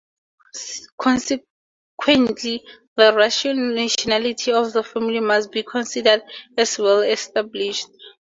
[0.99, 2.65] Consequently,
[2.95, 6.23] the Russian nationality of the family must be considered
[6.57, 7.85] as well established.